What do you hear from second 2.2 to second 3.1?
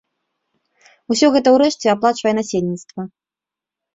насельніцтва.